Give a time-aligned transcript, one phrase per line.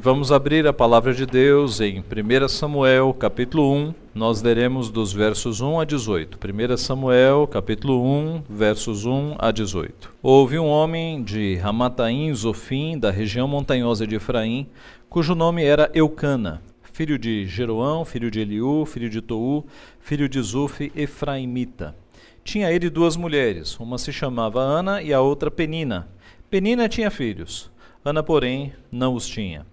[0.00, 3.94] vamos abrir a palavra de Deus em 1 Samuel, capítulo 1.
[4.14, 6.38] Nós leremos dos versos 1 a 18.
[6.38, 10.10] 1 Samuel, capítulo 1, versos 1 a 18.
[10.22, 14.66] Houve um homem de Ramataim, Zofim, da região montanhosa de Efraim,
[15.10, 19.66] cujo nome era Eucana, filho de Jeroão, filho de Eliú, filho de Tou,
[20.00, 21.94] filho de Zuf, Efraimita.
[22.42, 26.08] Tinha ele duas mulheres, uma se chamava Ana e a outra Penina.
[26.48, 27.70] Penina tinha filhos,
[28.02, 29.66] Ana, porém, não os tinha.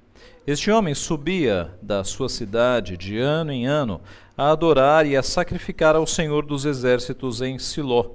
[0.47, 3.99] Este homem subia da sua cidade de ano em ano
[4.37, 8.11] a adorar e a sacrificar ao Senhor dos Exércitos em Siló.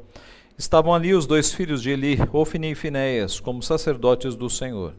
[0.57, 4.95] Estavam ali os dois filhos de Eli, Ofni e Finéias, como sacerdotes do Senhor.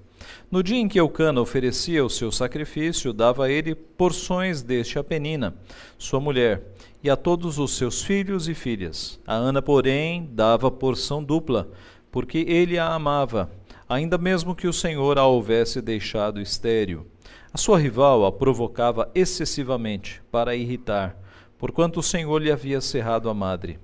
[0.51, 5.03] No dia em que Eucana oferecia o seu sacrifício, dava a ele porções deste a
[5.03, 5.55] Penina,
[5.97, 6.61] sua mulher,
[7.03, 9.19] e a todos os seus filhos e filhas.
[9.25, 11.67] A Ana, porém, dava porção dupla,
[12.11, 13.49] porque ele a amava,
[13.93, 17.05] ainda mesmo que o Senhor a houvesse deixado estéril.
[17.53, 21.15] A sua rival a provocava excessivamente para irritar,
[21.57, 23.79] porquanto o Senhor lhe havia cerrado a madre.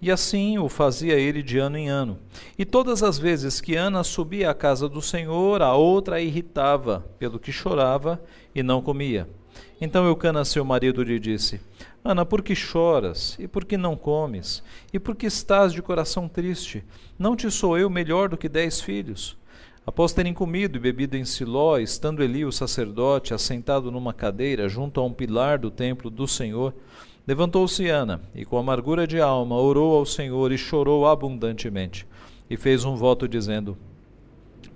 [0.00, 2.18] E assim o fazia ele de ano em ano.
[2.58, 7.06] E todas as vezes que Ana subia à casa do Senhor, a outra a irritava,
[7.20, 8.20] pelo que chorava
[8.52, 9.28] e não comia.
[9.80, 11.60] Então Eucana, seu marido, lhe disse:
[12.04, 13.36] Ana, por que choras?
[13.38, 14.60] E por que não comes?
[14.92, 16.84] E por que estás de coração triste?
[17.16, 19.36] Não te sou eu melhor do que dez filhos?
[19.84, 25.00] Após terem comido e bebido em Siló, estando Eli, o sacerdote, assentado numa cadeira junto
[25.00, 26.72] a um pilar do templo do Senhor,
[27.26, 32.06] levantou-se Ana e, com amargura de alma, orou ao Senhor e chorou abundantemente.
[32.48, 33.76] E fez um voto dizendo: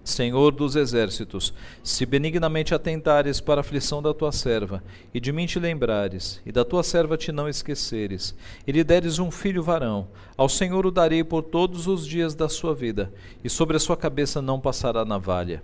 [0.06, 4.80] Senhor dos exércitos, se benignamente atentares para a aflição da tua serva,
[5.12, 8.32] e de mim te lembrares, e da tua serva te não esqueceres,
[8.64, 12.48] e lhe deres um filho varão, ao Senhor o darei por todos os dias da
[12.48, 15.60] sua vida, e sobre a sua cabeça não passará navalha.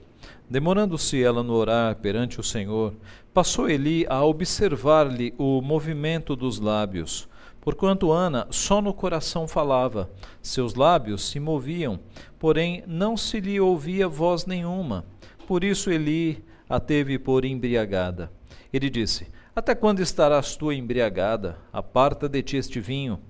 [0.51, 2.93] Demorando-se ela no orar perante o Senhor,
[3.33, 7.29] passou Eli a observar-lhe o movimento dos lábios.
[7.63, 10.11] Porquanto Ana só no coração falava,
[10.43, 12.01] seus lábios se moviam,
[12.37, 15.05] porém não se lhe ouvia voz nenhuma.
[15.47, 18.33] Por isso Eli a teve por embriagada.
[18.73, 21.57] Ele disse: Até quando estarás tu embriagada?
[21.73, 23.21] Aparta de ti este vinho.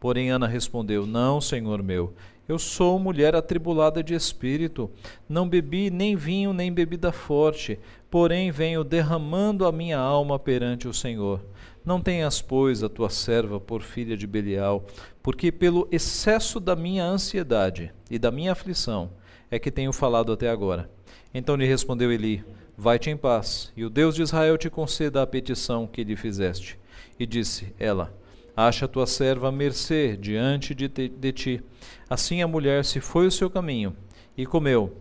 [0.00, 2.12] Porém Ana respondeu: Não, senhor meu.
[2.48, 4.88] Eu sou mulher atribulada de espírito.
[5.28, 10.94] Não bebi nem vinho nem bebida forte, porém venho derramando a minha alma perante o
[10.94, 11.44] Senhor.
[11.84, 14.84] Não tenhas, pois, a tua serva por filha de Belial,
[15.22, 19.10] porque pelo excesso da minha ansiedade e da minha aflição
[19.50, 20.90] é que tenho falado até agora.
[21.34, 22.44] Então lhe respondeu Eli:
[22.76, 26.78] Vai-te em paz, e o Deus de Israel te conceda a petição que lhe fizeste.
[27.18, 28.12] E disse ela:
[28.56, 31.62] Acha tua serva mercê diante de, te, de ti.
[32.08, 33.94] Assim a mulher se foi o seu caminho
[34.34, 34.96] e comeu,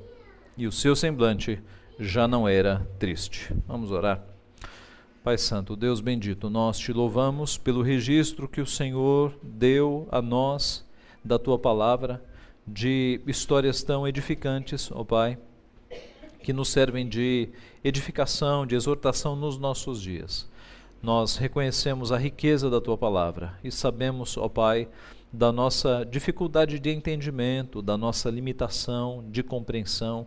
[0.58, 1.64] e o seu semblante
[1.98, 3.56] já não era triste.
[3.66, 4.22] Vamos orar.
[5.24, 10.86] Pai Santo, Deus bendito, nós te louvamos pelo registro que o Senhor deu a nós
[11.24, 12.24] da tua palavra,
[12.68, 15.38] de histórias tão edificantes, ó Pai,
[16.44, 17.50] que nos servem de
[17.84, 20.48] edificação, de exortação nos nossos dias.
[21.06, 24.90] Nós reconhecemos a riqueza da tua palavra e sabemos, ó Pai,
[25.32, 30.26] da nossa dificuldade de entendimento, da nossa limitação de compreensão,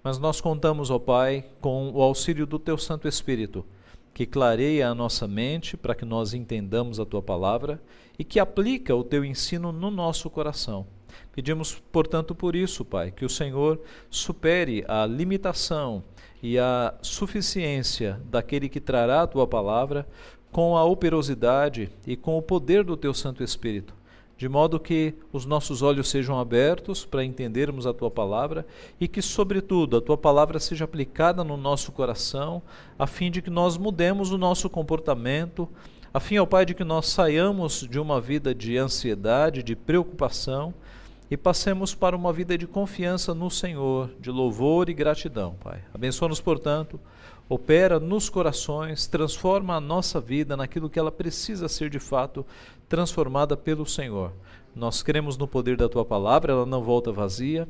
[0.00, 3.66] mas nós contamos, ó Pai, com o auxílio do teu Santo Espírito
[4.14, 7.82] que clareia a nossa mente para que nós entendamos a tua palavra
[8.16, 10.86] e que aplica o teu ensino no nosso coração.
[11.32, 16.04] Pedimos, portanto, por isso, Pai, que o Senhor supere a limitação
[16.42, 20.06] e a suficiência daquele que trará a tua palavra
[20.50, 23.94] com a operosidade e com o poder do teu Santo Espírito
[24.42, 28.66] de modo que os nossos olhos sejam abertos para entendermos a tua palavra
[29.00, 32.60] e que, sobretudo, a tua palavra seja aplicada no nosso coração,
[32.98, 35.68] a fim de que nós mudemos o nosso comportamento,
[36.12, 40.74] a fim, ó Pai, de que nós saiamos de uma vida de ansiedade, de preocupação
[41.32, 45.82] e passemos para uma vida de confiança no Senhor, de louvor e gratidão, Pai.
[45.94, 47.00] Abençoa-nos, portanto
[47.48, 52.44] opera nos corações, transforma a nossa vida naquilo que ela precisa ser de fato
[52.86, 54.30] transformada pelo Senhor.
[54.76, 57.66] Nós cremos no poder da tua palavra, ela não volta vazia,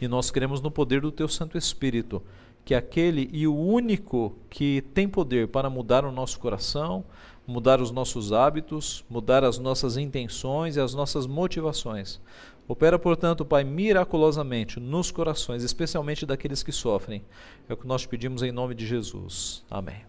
[0.00, 2.22] e nós cremos no poder do teu Santo Espírito,
[2.64, 7.04] que é aquele e o único que tem poder para mudar o nosso coração,
[7.46, 12.20] mudar os nossos hábitos, mudar as nossas intenções e as nossas motivações.
[12.68, 17.22] Opera, portanto, Pai, miraculosamente nos corações, especialmente daqueles que sofrem.
[17.68, 19.64] É o que nós pedimos em nome de Jesus.
[19.70, 20.04] Amém.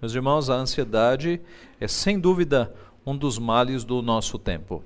[0.00, 1.40] Meus irmãos, a ansiedade
[1.80, 2.72] é sem dúvida
[3.04, 4.84] um dos males do nosso tempo.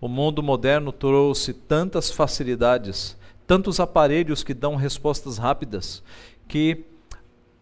[0.00, 3.16] O mundo moderno trouxe tantas facilidades,
[3.46, 6.02] tantos aparelhos que dão respostas rápidas,
[6.46, 6.84] que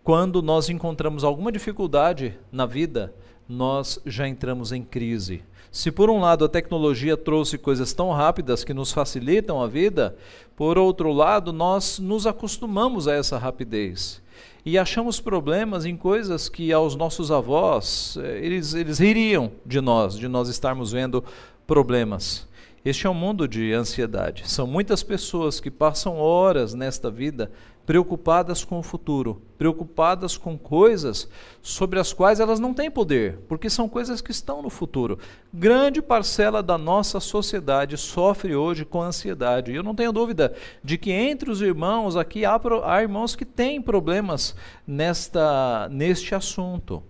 [0.05, 3.15] quando nós encontramos alguma dificuldade na vida,
[3.49, 5.43] nós já entramos em crise.
[5.73, 10.15] Se por um lado a tecnologia trouxe coisas tão rápidas que nos facilitam a vida,
[10.55, 14.23] por outro lado nós nos acostumamos a essa rapidez
[14.65, 20.19] e achamos problemas em coisas que aos nossos avós eh, eles, eles ririam de nós,
[20.19, 21.25] de nós estarmos vendo
[21.67, 22.47] problemas.
[22.85, 24.43] Este é um mundo de ansiedade.
[24.47, 27.51] São muitas pessoas que passam horas nesta vida
[27.87, 31.27] preocupadas com o futuro, preocupadas com coisas
[31.63, 35.19] sobre as quais elas não têm poder, porque são coisas que estão no futuro.
[35.53, 39.73] Grande parcela da nossa sociedade sofre hoje com ansiedade.
[39.73, 43.47] E eu não tenho dúvida de que entre os irmãos aqui há, há irmãos que
[43.47, 44.55] têm problemas
[44.87, 47.03] nesta, neste assunto.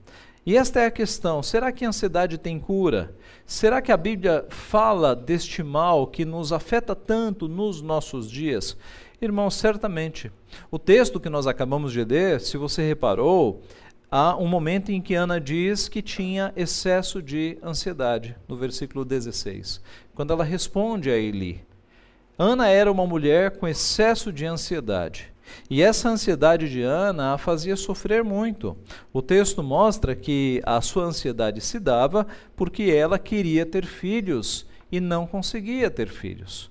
[0.46, 3.12] E esta é a questão: será que a ansiedade tem cura?
[3.46, 8.74] Será que a Bíblia fala deste mal que nos afeta tanto nos nossos dias?
[9.20, 10.32] Irmãos, certamente.
[10.70, 13.62] O texto que nós acabamos de ler, se você reparou,
[14.10, 19.78] há um momento em que Ana diz que tinha excesso de ansiedade, no versículo 16,
[20.14, 21.62] quando ela responde a Eli.
[22.38, 25.33] Ana era uma mulher com excesso de ansiedade.
[25.68, 28.76] E essa ansiedade de Ana a fazia sofrer muito.
[29.12, 32.26] O texto mostra que a sua ansiedade se dava
[32.56, 36.70] porque ela queria ter filhos e não conseguia ter filhos.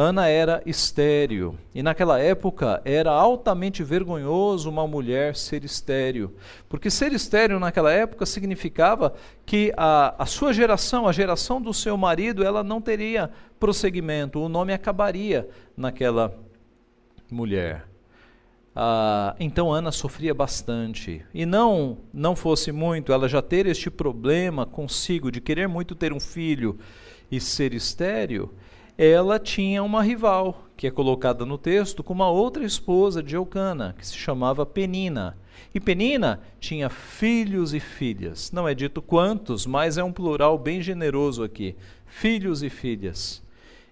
[0.00, 6.36] Ana era estéril, e naquela época era altamente vergonhoso uma mulher ser estéril,
[6.68, 9.12] porque ser estéril naquela época significava
[9.44, 13.28] que a, a sua geração, a geração do seu marido, ela não teria
[13.58, 16.32] prosseguimento, o nome acabaria naquela
[17.28, 17.84] mulher.
[18.80, 21.26] Ah, então Ana sofria bastante.
[21.34, 26.12] E não, não fosse muito ela já ter este problema consigo de querer muito ter
[26.12, 26.78] um filho
[27.28, 28.54] e ser estéril,
[28.96, 33.96] ela tinha uma rival, que é colocada no texto como uma outra esposa de Eucana,
[33.98, 35.36] que se chamava Penina.
[35.74, 38.52] E Penina tinha filhos e filhas.
[38.52, 41.74] Não é dito quantos, mas é um plural bem generoso aqui.
[42.06, 43.42] Filhos e filhas.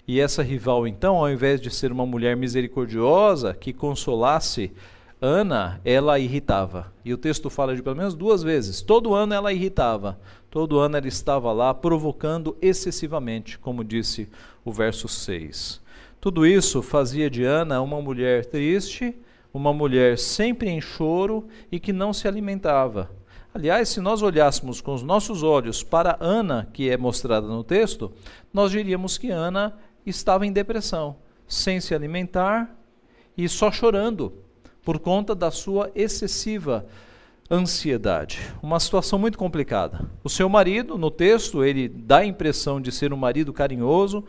[0.06, 4.72] E essa rival, então, ao invés de ser uma mulher misericordiosa que consolasse
[5.20, 6.92] Ana, ela irritava.
[7.04, 8.82] E o texto fala de pelo menos duas vezes.
[8.82, 10.18] Todo ano ela irritava.
[10.50, 14.28] Todo ano ela estava lá provocando excessivamente, como disse
[14.64, 15.80] o verso 6.
[16.20, 19.16] Tudo isso fazia de Ana uma mulher triste,
[19.54, 23.10] uma mulher sempre em choro e que não se alimentava.
[23.54, 28.12] Aliás, se nós olhássemos com os nossos olhos para Ana, que é mostrada no texto,
[28.52, 29.74] nós diríamos que Ana
[30.06, 31.16] estava em depressão,
[31.46, 32.74] sem se alimentar
[33.36, 34.32] e só chorando
[34.82, 36.86] por conta da sua excessiva
[37.50, 38.40] ansiedade.
[38.62, 40.08] Uma situação muito complicada.
[40.22, 44.24] O seu marido, no texto, ele dá a impressão de ser um marido carinhoso,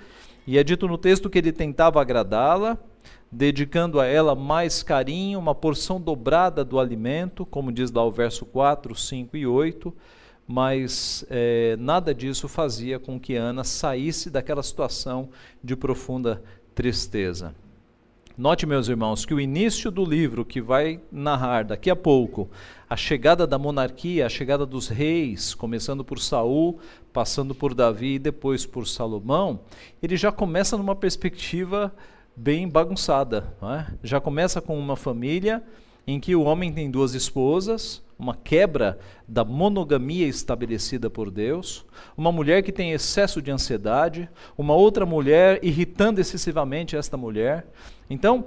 [0.46, 2.78] e é dito no texto que ele tentava agradá-la,
[3.32, 8.46] dedicando a ela mais carinho, uma porção dobrada do alimento, como diz lá o verso
[8.46, 9.94] 4, 5 e 8
[10.48, 15.30] mas é, nada disso fazia com que Ana saísse daquela situação
[15.62, 16.42] de profunda
[16.74, 17.54] tristeza.
[18.38, 22.48] Note, meus irmãos, que o início do livro que vai narrar daqui a pouco
[22.88, 26.80] a chegada da monarquia, a chegada dos reis, começando por Saul,
[27.12, 29.62] passando por Davi e depois por Salomão,
[30.04, 31.92] ele já começa numa perspectiva
[32.36, 33.56] bem bagunçada.
[33.64, 33.92] É?
[34.04, 35.64] Já começa com uma família
[36.06, 38.98] em que o homem tem duas esposas, uma quebra
[39.28, 45.60] da monogamia estabelecida por Deus, uma mulher que tem excesso de ansiedade, uma outra mulher
[45.64, 47.68] irritando excessivamente esta mulher.
[48.10, 48.46] Então,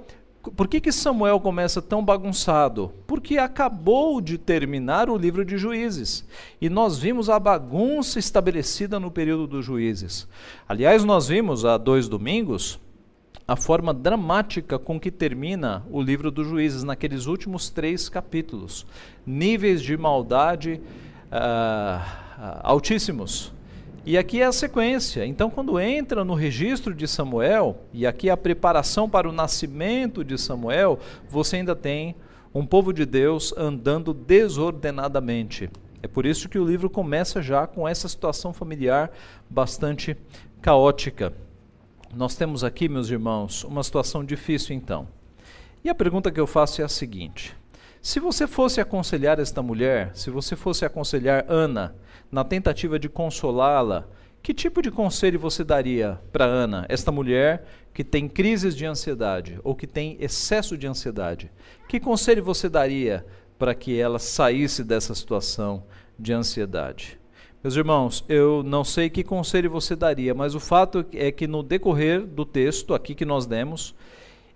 [0.55, 2.91] por que, que Samuel começa tão bagunçado?
[3.05, 6.25] Porque acabou de terminar o livro de Juízes.
[6.59, 10.27] E nós vimos a bagunça estabelecida no período dos Juízes.
[10.67, 12.79] Aliás, nós vimos há dois domingos
[13.51, 18.87] a forma dramática com que termina o livro dos juízes, naqueles últimos três capítulos.
[19.25, 20.79] Níveis de maldade
[21.29, 22.01] uh,
[22.63, 23.51] altíssimos.
[24.05, 25.25] E aqui é a sequência.
[25.25, 30.23] Então, quando entra no registro de Samuel, e aqui é a preparação para o nascimento
[30.23, 30.97] de Samuel,
[31.29, 32.15] você ainda tem
[32.55, 35.69] um povo de Deus andando desordenadamente.
[36.01, 39.11] É por isso que o livro começa já com essa situação familiar
[39.49, 40.15] bastante
[40.61, 41.33] caótica.
[42.13, 45.07] Nós temos aqui, meus irmãos, uma situação difícil então.
[45.81, 47.55] E a pergunta que eu faço é a seguinte:
[48.01, 51.95] se você fosse aconselhar esta mulher, se você fosse aconselhar Ana,
[52.29, 54.05] na tentativa de consolá-la,
[54.43, 59.57] que tipo de conselho você daria para Ana, esta mulher que tem crises de ansiedade
[59.63, 61.49] ou que tem excesso de ansiedade?
[61.87, 63.25] Que conselho você daria
[63.57, 65.85] para que ela saísse dessa situação
[66.19, 67.20] de ansiedade?
[67.63, 71.61] Meus irmãos, eu não sei que conselho você daria, mas o fato é que no
[71.61, 73.93] decorrer do texto aqui que nós demos,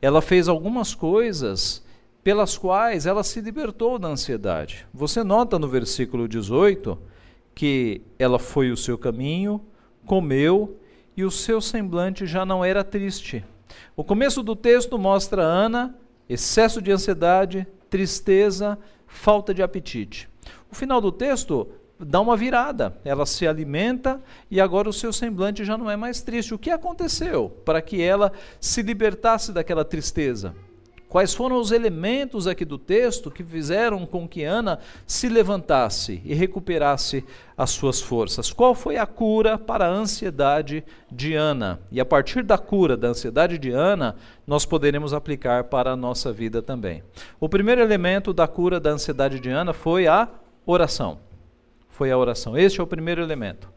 [0.02, 1.86] ela fez algumas coisas
[2.24, 4.88] pelas quais ela se libertou da ansiedade.
[4.92, 6.98] Você nota no versículo 18
[7.54, 9.62] que ela foi o seu caminho,
[10.08, 10.76] comeu
[11.16, 13.46] e o seu semblante já não era triste.
[13.96, 15.96] O começo do texto mostra Ana
[16.28, 20.28] excesso de ansiedade, tristeza, falta de apetite.
[20.72, 21.68] O final do texto
[22.00, 22.98] dá uma virada.
[23.04, 26.54] Ela se alimenta e agora o seu semblante já não é mais triste.
[26.54, 30.54] O que aconteceu para que ela se libertasse daquela tristeza?
[31.08, 36.34] Quais foram os elementos aqui do texto que fizeram com que Ana se levantasse e
[36.34, 37.24] recuperasse
[37.58, 38.52] as suas forças?
[38.52, 41.80] Qual foi a cura para a ansiedade de Ana?
[41.90, 46.34] E a partir da cura da ansiedade de Ana, nós poderemos aplicar para a nossa
[46.34, 47.02] vida também.
[47.40, 50.28] O primeiro elemento da cura da ansiedade de Ana foi a
[50.66, 51.20] oração.
[51.96, 52.58] Foi a oração.
[52.58, 53.72] Este é o primeiro elemento.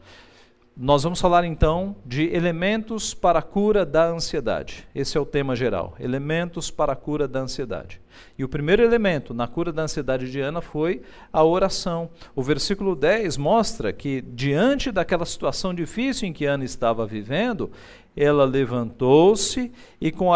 [0.75, 4.85] Nós vamos falar então de elementos para a cura da ansiedade.
[4.93, 5.95] Esse é o tema geral.
[5.97, 8.01] Elementos para a cura da ansiedade.
[8.37, 12.09] E o primeiro elemento na cura da ansiedade de Ana foi a oração.
[12.35, 17.71] O versículo 10 mostra que, diante daquela situação difícil em que Ana estava vivendo,
[18.17, 19.71] ela levantou-se
[20.01, 20.31] e, com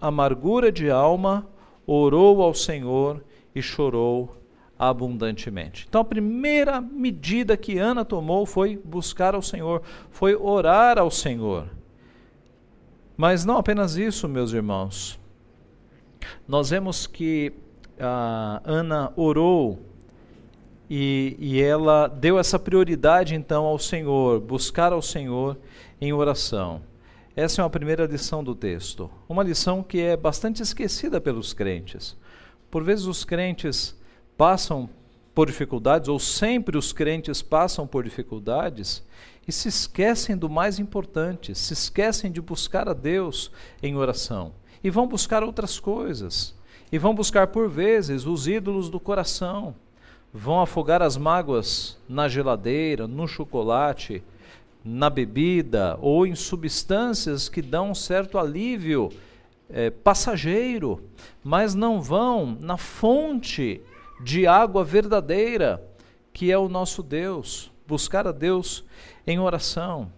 [0.00, 1.46] amargura de alma,
[1.86, 3.22] orou ao Senhor
[3.54, 4.37] e chorou
[4.78, 5.86] abundantemente.
[5.88, 11.68] Então a primeira medida que Ana tomou foi buscar ao Senhor, foi orar ao Senhor.
[13.16, 15.18] Mas não apenas isso, meus irmãos.
[16.46, 17.52] Nós vemos que
[17.98, 19.80] a Ana orou
[20.88, 25.58] e, e ela deu essa prioridade então ao Senhor, buscar ao Senhor
[26.00, 26.80] em oração.
[27.34, 29.10] Essa é uma primeira lição do texto.
[29.28, 32.16] Uma lição que é bastante esquecida pelos crentes.
[32.70, 33.97] Por vezes os crentes
[34.38, 34.88] passam
[35.34, 39.02] por dificuldades, ou sempre os crentes passam por dificuldades,
[39.46, 43.50] e se esquecem do mais importante, se esquecem de buscar a Deus
[43.82, 44.52] em oração,
[44.82, 46.54] e vão buscar outras coisas,
[46.92, 49.74] e vão buscar por vezes os ídolos do coração,
[50.32, 54.22] vão afogar as mágoas na geladeira, no chocolate,
[54.84, 59.10] na bebida ou em substâncias que dão um certo alívio
[59.68, 61.02] é, passageiro,
[61.42, 63.82] mas não vão na fonte
[64.20, 65.82] de água verdadeira,
[66.32, 68.84] que é o nosso Deus, buscar a Deus
[69.26, 70.12] em oração.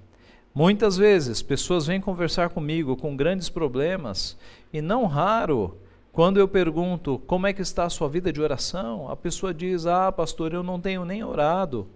[0.55, 4.37] Muitas vezes pessoas vêm conversar comigo com grandes problemas
[4.73, 5.79] e não raro,
[6.13, 9.87] quando eu pergunto como é que está a sua vida de oração, a pessoa diz:
[9.87, 11.87] "Ah, pastor, eu não tenho nem orado".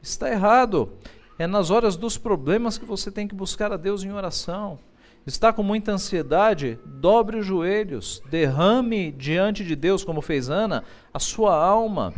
[0.00, 0.90] Está errado.
[1.38, 4.78] É nas horas dos problemas que você tem que buscar a Deus em oração.
[5.28, 6.78] Está com muita ansiedade?
[6.86, 10.82] Dobre os joelhos, derrame diante de Deus, como fez Ana,
[11.12, 12.14] a sua alma.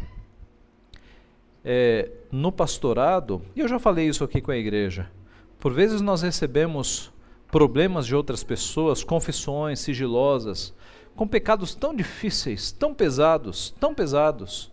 [1.65, 5.11] É, no pastorado, e eu já falei isso aqui com a igreja,
[5.59, 7.13] por vezes nós recebemos
[7.51, 10.73] problemas de outras pessoas, confissões sigilosas,
[11.17, 14.71] com pecados tão difíceis, tão pesados, tão pesados.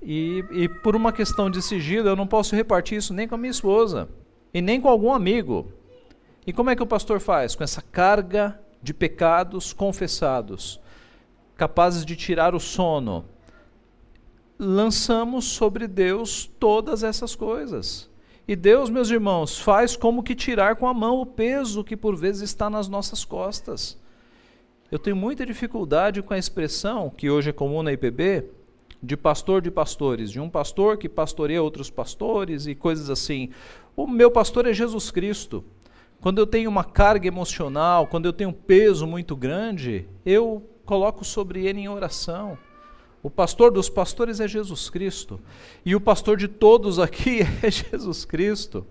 [0.00, 3.38] E, e por uma questão de sigilo, eu não posso repartir isso nem com a
[3.38, 4.08] minha esposa,
[4.54, 5.79] e nem com algum amigo.
[6.46, 7.54] E como é que o pastor faz?
[7.54, 10.80] Com essa carga de pecados confessados,
[11.56, 13.24] capazes de tirar o sono,
[14.58, 18.08] lançamos sobre Deus todas essas coisas.
[18.48, 22.16] E Deus, meus irmãos, faz como que tirar com a mão o peso que por
[22.16, 23.96] vezes está nas nossas costas.
[24.90, 28.50] Eu tenho muita dificuldade com a expressão, que hoje é comum na IPB,
[29.02, 33.50] de pastor de pastores, de um pastor que pastoreia outros pastores e coisas assim.
[33.96, 35.64] O meu pastor é Jesus Cristo.
[36.20, 41.24] Quando eu tenho uma carga emocional, quando eu tenho um peso muito grande, eu coloco
[41.24, 42.58] sobre ele em oração.
[43.22, 45.40] O pastor dos pastores é Jesus Cristo.
[45.84, 48.86] E o pastor de todos aqui é Jesus Cristo.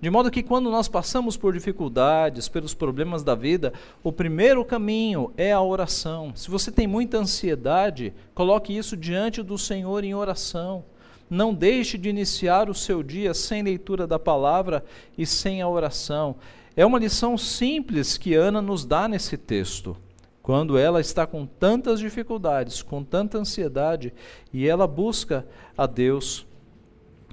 [0.00, 3.72] De modo que quando nós passamos por dificuldades, pelos problemas da vida,
[4.02, 6.32] o primeiro caminho é a oração.
[6.34, 10.84] Se você tem muita ansiedade, coloque isso diante do Senhor em oração.
[11.30, 14.84] Não deixe de iniciar o seu dia sem leitura da palavra
[15.16, 16.36] e sem a oração.
[16.76, 19.96] É uma lição simples que Ana nos dá nesse texto.
[20.42, 24.12] Quando ela está com tantas dificuldades, com tanta ansiedade,
[24.52, 25.46] e ela busca
[25.78, 26.46] a Deus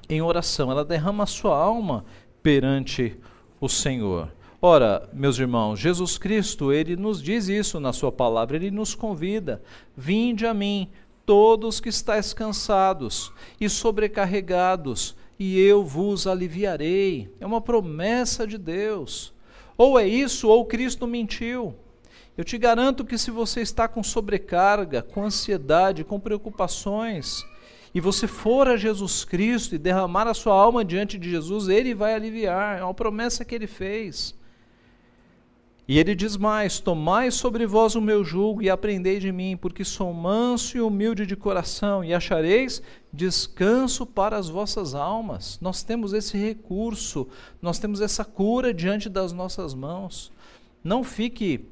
[0.08, 2.06] em oração, ela derrama a sua alma
[2.44, 3.18] perante
[3.60, 4.32] o Senhor.
[4.62, 9.62] Ora, meus irmãos, Jesus Cristo, ele nos diz isso na sua palavra, ele nos convida:
[9.98, 10.88] "Vinde a mim,
[11.26, 17.28] todos que estáis cansados e sobrecarregados, e eu vos aliviarei.
[17.40, 19.34] É uma promessa de Deus.
[19.76, 21.74] Ou é isso, ou Cristo mentiu.
[22.38, 27.44] Eu te garanto que se você está com sobrecarga, com ansiedade, com preocupações,
[27.92, 31.96] e você for a Jesus Cristo e derramar a sua alma diante de Jesus, Ele
[31.96, 32.78] vai aliviar.
[32.78, 34.36] É uma promessa que Ele fez.
[35.88, 39.84] E ele diz mais: Tomai sobre vós o meu jugo e aprendei de mim, porque
[39.84, 45.60] sou manso e humilde de coração, e achareis descanso para as vossas almas.
[45.62, 47.28] Nós temos esse recurso,
[47.62, 50.32] nós temos essa cura diante das nossas mãos.
[50.84, 51.68] Não fique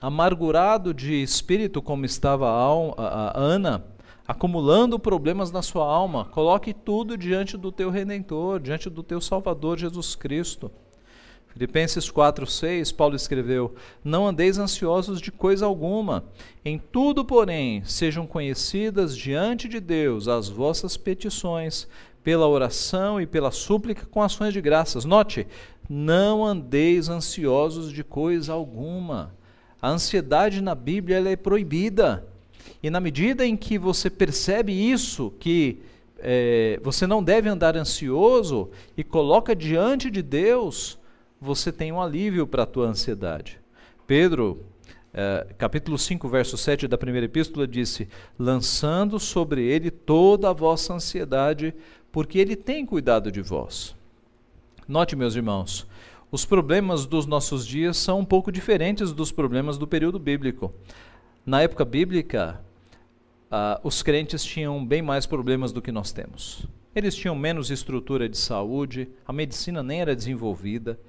[0.00, 3.84] amargurado de espírito como estava a Ana,
[4.26, 6.24] acumulando problemas na sua alma.
[6.24, 10.70] Coloque tudo diante do teu redentor, diante do teu Salvador Jesus Cristo.
[11.52, 16.24] Filipenses 4:6, Paulo escreveu: Não andeis ansiosos de coisa alguma,
[16.64, 21.86] em tudo, porém, sejam conhecidas diante de Deus as vossas petições,
[22.24, 25.04] pela oração e pela súplica com ações de graças.
[25.04, 25.46] Note,
[25.88, 29.34] não andeis ansiosos de coisa alguma.
[29.80, 32.24] A ansiedade na Bíblia é proibida.
[32.82, 35.80] E na medida em que você percebe isso, que
[36.18, 40.98] é, você não deve andar ansioso e coloca diante de Deus,
[41.42, 43.58] você tem um alívio para a tua ansiedade.
[44.06, 44.64] Pedro,
[45.12, 48.08] é, capítulo 5, verso 7 da primeira epístola, disse:
[48.38, 51.74] Lançando sobre ele toda a vossa ansiedade,
[52.12, 53.96] porque ele tem cuidado de vós.
[54.86, 55.86] Note, meus irmãos,
[56.30, 60.72] os problemas dos nossos dias são um pouco diferentes dos problemas do período bíblico.
[61.44, 62.60] Na época bíblica,
[63.50, 66.68] uh, os crentes tinham bem mais problemas do que nós temos.
[66.94, 71.00] Eles tinham menos estrutura de saúde, a medicina nem era desenvolvida,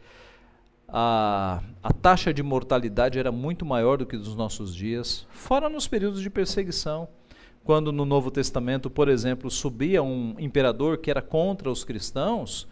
[0.95, 5.87] a, a taxa de mortalidade era muito maior do que dos nossos dias, fora nos
[5.87, 7.07] períodos de perseguição.
[7.63, 12.67] Quando no Novo Testamento, por exemplo, subia um imperador que era contra os cristãos,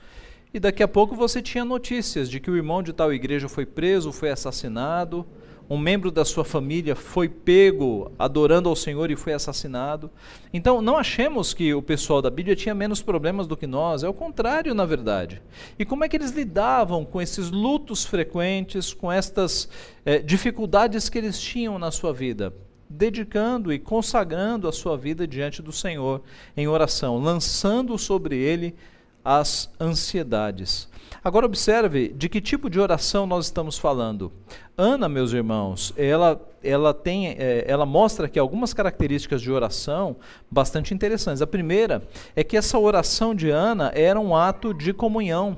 [0.53, 3.65] e daqui a pouco você tinha notícias de que o irmão de tal igreja foi
[3.65, 5.25] preso, foi assassinado,
[5.71, 10.11] um membro da sua família foi pego adorando ao Senhor e foi assassinado.
[10.51, 14.09] Então, não achemos que o pessoal da Bíblia tinha menos problemas do que nós, é
[14.09, 15.41] o contrário, na verdade.
[15.79, 19.69] E como é que eles lidavam com esses lutos frequentes, com estas
[20.05, 22.53] eh, dificuldades que eles tinham na sua vida?
[22.89, 26.22] Dedicando e consagrando a sua vida diante do Senhor
[26.57, 28.75] em oração, lançando sobre ele
[29.24, 30.90] as ansiedades.
[31.24, 34.31] Agora observe de que tipo de oração nós estamos falando.
[34.77, 40.16] Ana, meus irmãos, ela, ela tem, é, ela mostra aqui algumas características de oração
[40.50, 41.42] bastante interessantes.
[41.42, 42.01] A primeira
[42.36, 45.57] é que essa oração de Ana era um ato de comunhão.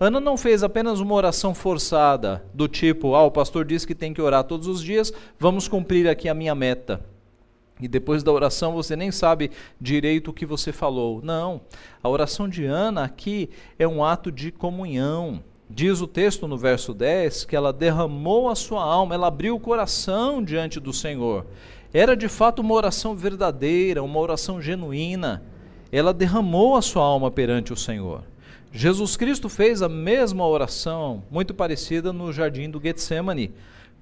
[0.00, 4.12] Ana não fez apenas uma oração forçada, do tipo, ah, o pastor disse que tem
[4.12, 7.00] que orar todos os dias, vamos cumprir aqui a minha meta.
[7.80, 11.20] E depois da oração você nem sabe direito o que você falou.
[11.22, 11.60] Não.
[12.02, 15.42] A oração de Ana aqui é um ato de comunhão.
[15.68, 19.60] Diz o texto no verso 10 que ela derramou a sua alma, ela abriu o
[19.60, 21.46] coração diante do Senhor.
[21.92, 25.42] Era de fato uma oração verdadeira, uma oração genuína.
[25.90, 28.22] Ela derramou a sua alma perante o Senhor.
[28.72, 33.54] Jesus Cristo fez a mesma oração, muito parecida no jardim do Getsemane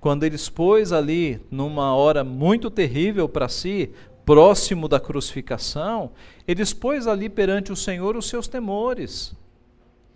[0.03, 3.93] quando ele expôs ali, numa hora muito terrível para si,
[4.27, 6.11] próximo da crucificação,
[6.47, 9.33] ele expôs ali perante o Senhor os seus temores.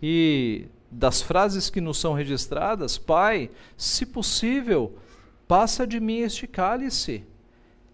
[0.03, 4.99] E das frases que nos são registradas, Pai, se possível,
[5.47, 7.23] passa de mim este cálice.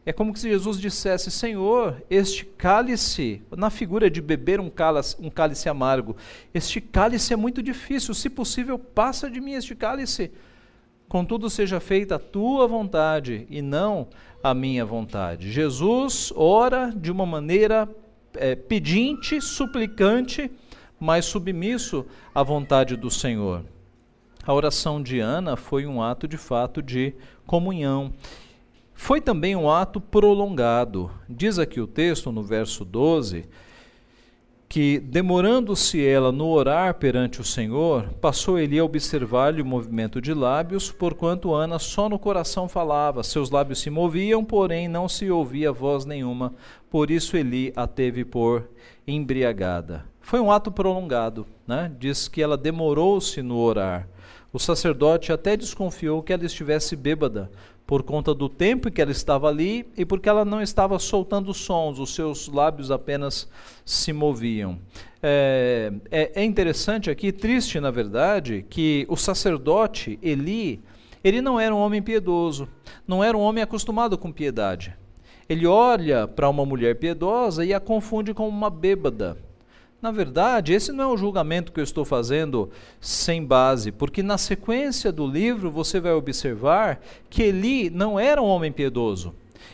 [0.06, 5.28] É como se Jesus dissesse: Senhor, este cálice, na figura de beber um cálice, um
[5.28, 6.16] cálice amargo,
[6.54, 10.32] este cálice é muito difícil, se possível, passa de mim este cálice.
[11.12, 14.08] Contudo, seja feita a tua vontade e não
[14.42, 15.52] a minha vontade.
[15.52, 17.86] Jesus ora de uma maneira
[18.32, 20.50] é, pedinte, suplicante,
[20.98, 23.62] mas submisso à vontade do Senhor.
[24.46, 27.14] A oração de Ana foi um ato de fato de
[27.46, 28.14] comunhão.
[28.94, 31.10] Foi também um ato prolongado.
[31.28, 33.44] Diz aqui o texto, no verso 12,
[34.72, 40.32] que, demorando-se ela no orar perante o Senhor, passou Eli a observar-lhe o movimento de
[40.32, 45.70] lábios, porquanto Ana só no coração falava, seus lábios se moviam, porém não se ouvia
[45.70, 46.54] voz nenhuma,
[46.90, 48.66] por isso Eli a teve por
[49.06, 50.10] embriagada.
[50.22, 51.92] Foi um ato prolongado, né?
[51.98, 54.08] diz que ela demorou-se no orar.
[54.52, 57.50] O sacerdote até desconfiou que ela estivesse bêbada,
[57.86, 61.98] por conta do tempo que ela estava ali e porque ela não estava soltando sons,
[61.98, 63.48] os seus lábios apenas
[63.84, 64.78] se moviam.
[65.22, 70.80] É, é, é interessante aqui, triste na verdade, que o sacerdote Eli,
[71.22, 72.68] ele não era um homem piedoso,
[73.06, 74.96] não era um homem acostumado com piedade.
[75.48, 79.36] Ele olha para uma mulher piedosa e a confunde com uma bêbada.
[80.02, 82.68] Na verdade, esse não é o julgamento que eu estou fazendo
[83.00, 88.46] sem base, porque na sequência do livro você vai observar que Eli não era um
[88.46, 89.32] homem piedoso.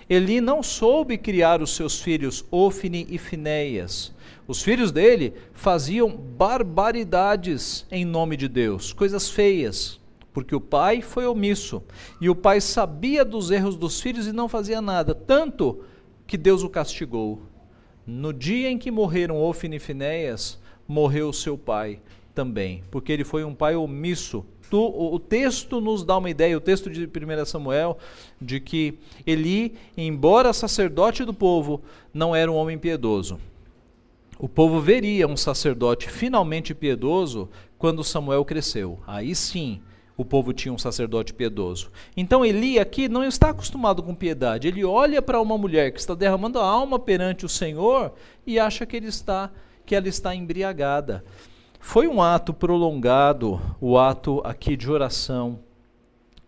[0.09, 4.15] Eli não soube criar os seus filhos Ofni e Finéias.
[4.47, 9.99] Os filhos dele faziam barbaridades em nome de Deus, coisas feias.
[10.31, 11.83] porque o pai foi omisso
[12.21, 15.81] e o pai sabia dos erros dos filhos e não fazia nada, tanto
[16.29, 17.43] que Deus o castigou.
[18.11, 22.01] No dia em que morreram Ofni e Finéias, morreu seu pai
[22.35, 24.47] também, porque ele foi um pai omisso.
[24.73, 27.99] O texto nos dá uma ideia, o texto de 1 Samuel,
[28.41, 33.39] de que Eli, embora sacerdote do povo, não era um homem piedoso.
[34.39, 38.99] O povo veria um sacerdote finalmente piedoso quando Samuel cresceu.
[39.07, 39.83] Aí sim,
[40.19, 41.93] o povo tinha um sacerdote piedoso.
[42.17, 44.67] Então Eli aqui não está acostumado com piedade.
[44.67, 48.13] Ele olha para uma mulher que está derramando a alma perante o Senhor
[48.45, 49.51] e acha que ele está
[49.87, 51.25] que ela está embriagada.
[51.81, 55.61] Foi um ato prolongado, o ato aqui de oração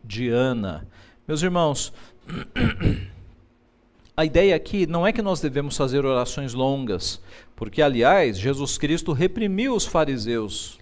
[0.04, 0.87] de Ana.
[1.26, 1.90] Meus irmãos,
[4.14, 7.22] a ideia aqui não é que nós devemos fazer orações longas,
[7.56, 10.78] porque, aliás, Jesus Cristo reprimiu os fariseus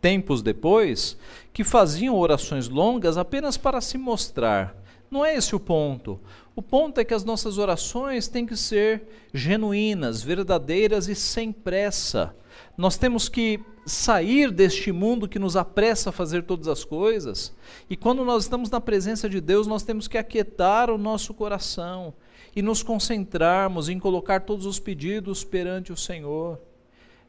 [0.00, 1.16] tempos depois
[1.52, 4.76] que faziam orações longas apenas para se mostrar.
[5.10, 6.20] Não é esse o ponto.
[6.54, 9.02] O ponto é que as nossas orações têm que ser
[9.34, 12.34] genuínas, verdadeiras e sem pressa.
[12.76, 17.54] Nós temos que sair deste mundo que nos apressa a fazer todas as coisas,
[17.88, 22.14] e quando nós estamos na presença de Deus, nós temos que aquietar o nosso coração
[22.54, 26.60] e nos concentrarmos em colocar todos os pedidos perante o Senhor.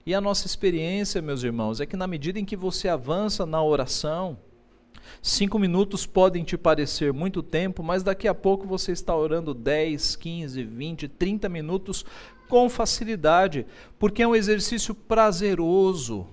[0.06, 3.64] E a nossa experiência, meus irmãos, é que na medida em que você avança na
[3.64, 4.38] oração,
[5.22, 10.16] cinco minutos podem te parecer muito tempo, mas daqui a pouco você está orando 10,
[10.16, 12.04] 15, 20, 30 minutos
[12.50, 13.66] com facilidade,
[14.00, 16.28] porque é um exercício prazeroso.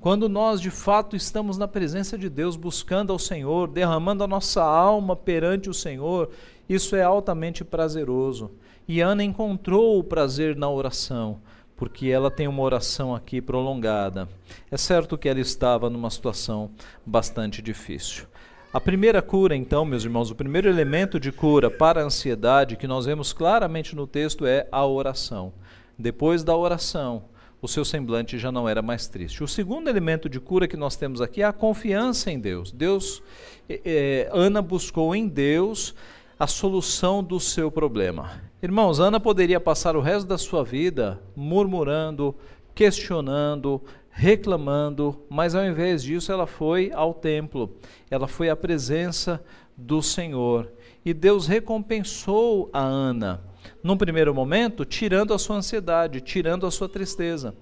[0.00, 4.62] Quando nós de fato estamos na presença de Deus, buscando ao Senhor, derramando a nossa
[4.64, 6.30] alma perante o Senhor,
[6.66, 8.50] isso é altamente prazeroso.
[8.88, 11.40] E Ana encontrou o prazer na oração,
[11.80, 14.28] porque ela tem uma oração aqui prolongada.
[14.70, 16.70] É certo que ela estava numa situação
[17.06, 18.26] bastante difícil.
[18.70, 22.86] A primeira cura, então, meus irmãos, o primeiro elemento de cura para a ansiedade que
[22.86, 25.54] nós vemos claramente no texto é a oração.
[25.98, 27.24] Depois da oração,
[27.62, 29.42] o seu semblante já não era mais triste.
[29.42, 32.70] O segundo elemento de cura que nós temos aqui é a confiança em Deus.
[32.70, 33.22] Deus,
[33.70, 35.94] é, Ana buscou em Deus
[36.40, 38.30] a solução do seu problema.
[38.62, 42.34] Irmãos, Ana poderia passar o resto da sua vida murmurando,
[42.74, 47.76] questionando, reclamando, mas ao invés disso ela foi ao templo,
[48.10, 49.44] ela foi à presença
[49.76, 50.72] do Senhor.
[51.04, 53.42] E Deus recompensou a Ana,
[53.82, 57.54] num primeiro momento, tirando a sua ansiedade, tirando a sua tristeza.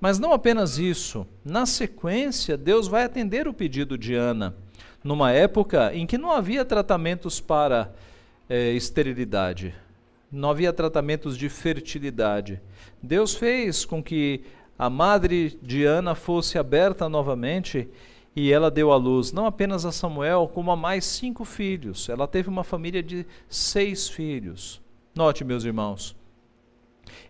[0.00, 4.54] Mas não apenas isso, na sequência, Deus vai atender o pedido de Ana,
[5.02, 7.92] numa época em que não havia tratamentos para
[8.50, 9.72] é, esterilidade.
[10.30, 12.60] Não havia tratamentos de fertilidade.
[13.00, 14.42] Deus fez com que
[14.76, 17.88] a madre de Ana fosse aberta novamente
[18.34, 22.08] e ela deu à luz não apenas a Samuel, como a mais cinco filhos.
[22.08, 24.80] Ela teve uma família de seis filhos.
[25.14, 26.16] Note, meus irmãos,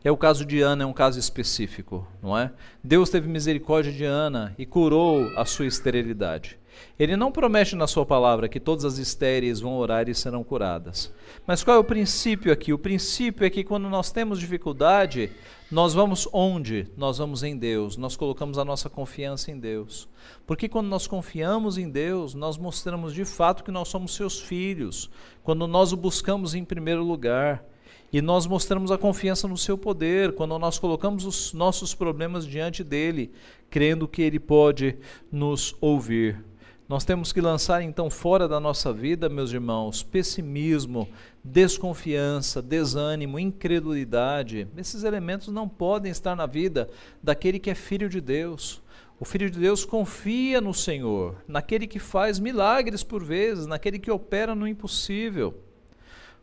[0.03, 2.53] é o caso de Ana, é um caso específico, não é?
[2.83, 6.60] Deus teve misericórdia de Ana e curou a sua esterilidade.
[6.99, 11.13] Ele não promete na sua palavra que todas as estéreis vão orar e serão curadas.
[11.47, 12.73] Mas qual é o princípio aqui?
[12.73, 15.31] O princípio é que quando nós temos dificuldade,
[15.71, 16.89] nós vamos onde?
[16.97, 20.09] Nós vamos em Deus, nós colocamos a nossa confiança em Deus.
[20.47, 25.11] Porque quando nós confiamos em Deus, nós mostramos de fato que nós somos seus filhos.
[25.43, 27.65] Quando nós o buscamos em primeiro lugar.
[28.13, 32.83] E nós mostramos a confiança no seu poder, quando nós colocamos os nossos problemas diante
[32.83, 33.31] dele,
[33.71, 34.99] crendo que ele pode
[35.31, 36.50] nos ouvir.
[36.91, 41.09] Nós temos que lançar então fora da nossa vida, meus irmãos, pessimismo,
[41.45, 44.67] desconfiança, desânimo, incredulidade.
[44.77, 46.91] Esses elementos não podem estar na vida
[47.23, 48.83] daquele que é filho de Deus.
[49.21, 54.11] O filho de Deus confia no Senhor, naquele que faz milagres por vezes, naquele que
[54.11, 55.63] opera no impossível.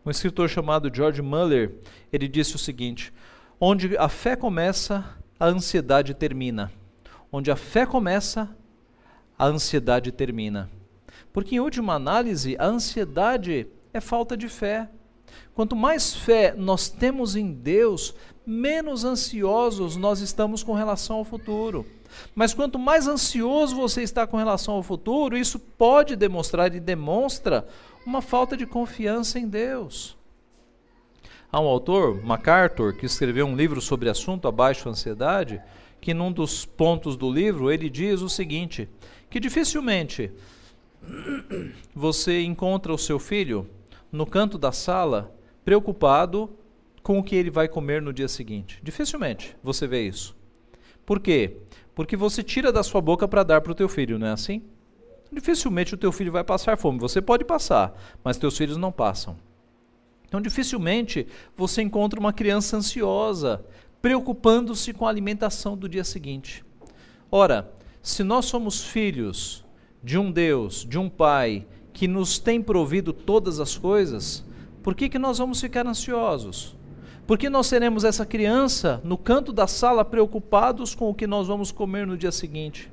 [0.06, 1.76] Um escritor chamado George Muller,
[2.10, 3.14] ele disse o seguinte:
[3.60, 5.04] onde a fé começa,
[5.38, 6.72] a ansiedade termina.
[7.30, 8.50] Onde a fé começa,
[9.38, 10.69] a ansiedade termina.
[11.32, 14.89] Porque, em última análise, a ansiedade é falta de fé.
[15.54, 21.86] Quanto mais fé nós temos em Deus, menos ansiosos nós estamos com relação ao futuro.
[22.34, 27.67] Mas quanto mais ansioso você está com relação ao futuro, isso pode demonstrar e demonstra
[28.06, 30.17] uma falta de confiança em Deus.
[31.52, 35.62] Há um autor, MacArthur, que escreveu um livro sobre assunto abaixo ansiedade,
[36.00, 38.88] que num dos pontos do livro ele diz o seguinte:
[39.30, 40.32] que dificilmente
[41.94, 43.70] você encontra o seu filho
[44.12, 46.50] no canto da sala preocupado
[47.04, 48.80] com o que ele vai comer no dia seguinte.
[48.84, 50.36] Dificilmente você vê isso.
[51.06, 51.58] Por quê?
[51.96, 54.62] Porque você tira da sua boca para dar para o teu filho, não é assim?
[55.32, 57.00] dificilmente o teu filho vai passar fome.
[57.00, 59.38] Você pode passar, mas teus filhos não passam.
[60.26, 63.66] Então, dificilmente você encontra uma criança ansiosa,
[64.02, 66.63] preocupando-se com a alimentação do dia seguinte.
[67.32, 67.72] Ora,
[68.08, 69.65] se nós somos filhos
[70.02, 74.46] de um Deus, de um Pai, que nos tem provido todas as coisas,
[74.82, 76.74] por que, que nós vamos ficar ansiosos?
[77.28, 81.48] Por que nós seremos essa criança no canto da sala preocupados com o que nós
[81.48, 82.89] vamos comer no dia seguinte?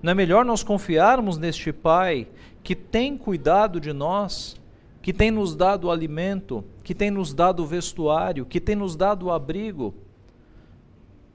[0.00, 2.28] Não é melhor nós confiarmos neste Pai
[2.62, 4.54] que tem cuidado de nós,
[5.02, 9.92] que tem nos dado alimento, que tem nos dado vestuário, que tem nos dado abrigo?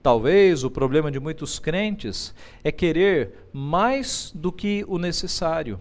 [0.02, 2.34] Talvez o problema de muitos crentes
[2.64, 5.80] é querer mais do que o necessário,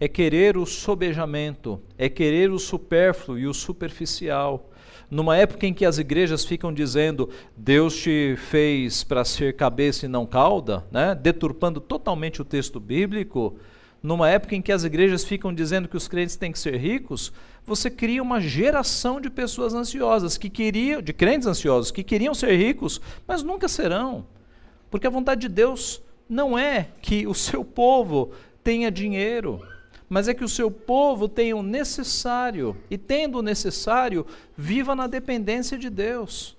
[0.00, 4.68] é querer o sobejamento, é querer o supérfluo e o superficial
[5.12, 10.08] numa época em que as igrejas ficam dizendo Deus te fez para ser cabeça e
[10.08, 11.14] não cauda, né?
[11.14, 13.58] deturpando totalmente o texto bíblico,
[14.02, 17.32] numa época em que as igrejas ficam dizendo que os crentes têm que ser ricos,
[17.64, 22.56] você cria uma geração de pessoas ansiosas que queriam, de crentes ansiosos que queriam ser
[22.56, 24.26] ricos, mas nunca serão.
[24.90, 28.32] Porque a vontade de Deus não é que o seu povo
[28.64, 29.62] tenha dinheiro
[30.12, 35.06] mas é que o seu povo tenha o necessário, e tendo o necessário, viva na
[35.06, 36.54] dependência de Deus.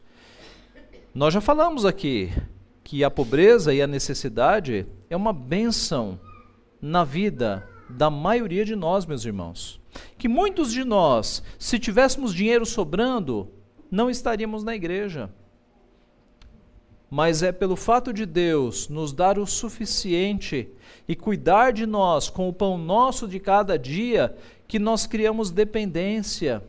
[1.13, 2.33] Nós já falamos aqui
[2.83, 6.19] que a pobreza e a necessidade é uma benção
[6.83, 9.81] na vida da maioria de nós, meus irmãos.
[10.17, 13.49] Que muitos de nós, se tivéssemos dinheiro sobrando,
[13.89, 15.31] não estaríamos na igreja
[17.15, 20.67] mas é pelo fato de Deus nos dar o suficiente
[21.07, 24.35] e cuidar de nós com o pão nosso de cada dia
[24.67, 26.63] que nós criamos dependência.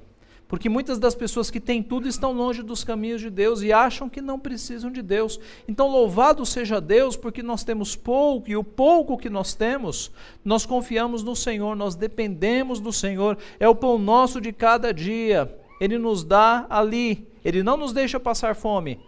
[0.54, 4.08] Porque muitas das pessoas que têm tudo estão longe dos caminhos de Deus e acham
[4.08, 5.40] que não precisam de Deus.
[5.66, 10.12] Então, louvado seja Deus, porque nós temos pouco e o pouco que nós temos,
[10.44, 15.52] nós confiamos no Senhor, nós dependemos do Senhor, é o pão nosso de cada dia.
[15.80, 19.00] Ele nos dá ali, ele não nos deixa passar fome,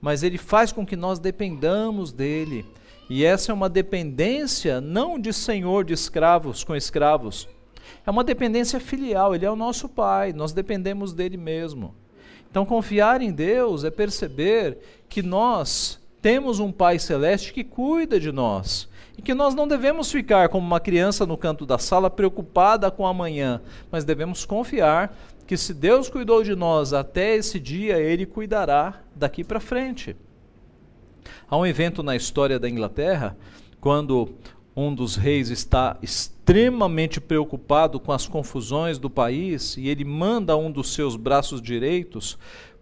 [0.00, 2.66] mas ele faz com que nós dependamos dele.
[3.08, 7.48] E essa é uma dependência não de senhor de escravos com escravos.
[8.06, 11.94] É uma dependência filial, ele é o nosso pai, nós dependemos dele mesmo.
[12.50, 18.32] Então, confiar em Deus é perceber que nós temos um Pai celeste que cuida de
[18.32, 22.90] nós e que nós não devemos ficar como uma criança no canto da sala preocupada
[22.90, 28.26] com amanhã, mas devemos confiar que se Deus cuidou de nós até esse dia, Ele
[28.26, 30.14] cuidará daqui para frente.
[31.48, 33.36] Há um evento na história da Inglaterra,
[33.80, 34.28] quando
[34.80, 40.70] um dos reis está extremamente preocupado com as confusões do país e ele manda um
[40.70, 42.38] dos seus braços direitos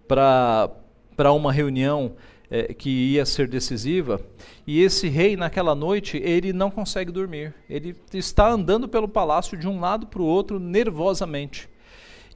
[0.06, 2.14] para uma reunião
[2.50, 4.20] é, que ia ser decisiva.
[4.66, 7.54] E esse rei, naquela noite, ele não consegue dormir.
[7.68, 11.66] Ele está andando pelo palácio de um lado para o outro nervosamente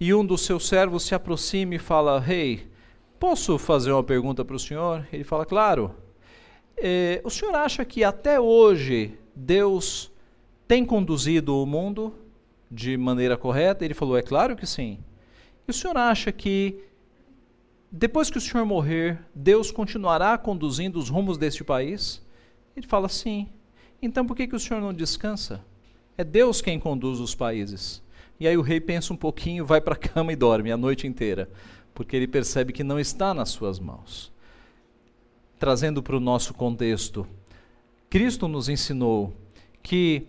[0.00, 2.66] e um dos seus servos se aproxima e fala: Rei,
[3.18, 5.06] posso fazer uma pergunta para o senhor?
[5.12, 5.94] Ele fala: Claro.
[6.82, 10.10] É, o senhor acha que até hoje Deus
[10.66, 12.14] tem conduzido o mundo
[12.70, 13.84] de maneira correta?
[13.84, 14.98] Ele falou: É claro que sim.
[15.66, 16.78] E o senhor acha que
[17.90, 22.22] depois que o senhor morrer, Deus continuará conduzindo os rumos deste país?
[22.76, 23.48] Ele fala: Sim.
[24.00, 25.64] Então por que, que o senhor não descansa?
[26.16, 28.02] É Deus quem conduz os países.
[28.38, 31.06] E aí o rei pensa um pouquinho, vai para a cama e dorme a noite
[31.06, 31.50] inteira,
[31.94, 34.32] porque ele percebe que não está nas suas mãos.
[35.58, 37.26] Trazendo para o nosso contexto,
[38.10, 39.32] Cristo nos ensinou
[39.84, 40.26] que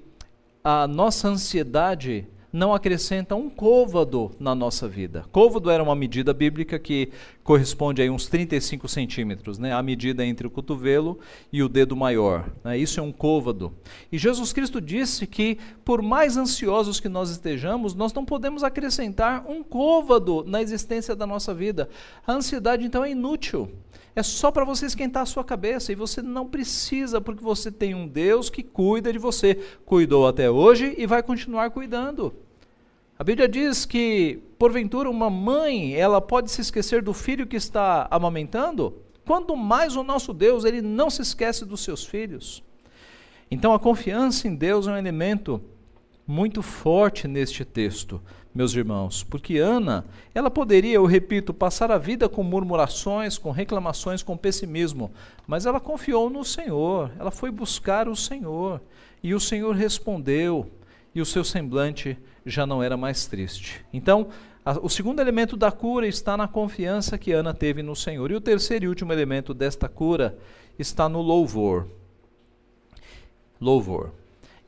[0.63, 5.25] a nossa ansiedade não acrescenta um côvado na nossa vida.
[5.31, 7.09] Côvado era uma medida bíblica que
[7.43, 9.73] corresponde a uns 35 centímetros, né?
[9.73, 11.17] a medida entre o cotovelo
[11.51, 12.51] e o dedo maior.
[12.63, 12.77] Né?
[12.77, 13.73] Isso é um côvado.
[14.11, 19.43] E Jesus Cristo disse que, por mais ansiosos que nós estejamos, nós não podemos acrescentar
[19.49, 21.89] um côvado na existência da nossa vida.
[22.27, 23.71] A ansiedade, então, é inútil.
[24.15, 27.95] É só para você esquentar a sua cabeça e você não precisa, porque você tem
[27.95, 29.55] um Deus que cuida de você.
[29.85, 32.33] Cuidou até hoje e vai continuar cuidando.
[33.17, 38.07] A Bíblia diz que, porventura, uma mãe, ela pode se esquecer do filho que está
[38.11, 39.01] amamentando?
[39.25, 42.63] Quanto mais o nosso Deus, ele não se esquece dos seus filhos.
[43.49, 45.61] Então a confiança em Deus é um elemento
[46.27, 48.21] muito forte neste texto
[48.53, 54.21] meus irmãos, porque Ana, ela poderia, eu repito, passar a vida com murmurações, com reclamações,
[54.21, 55.11] com pessimismo,
[55.47, 58.81] mas ela confiou no Senhor, ela foi buscar o Senhor,
[59.23, 60.69] e o Senhor respondeu,
[61.15, 63.85] e o seu semblante já não era mais triste.
[63.93, 64.27] Então,
[64.65, 68.35] a, o segundo elemento da cura está na confiança que Ana teve no Senhor, e
[68.35, 70.37] o terceiro e último elemento desta cura
[70.77, 71.87] está no louvor.
[73.59, 74.11] Louvor.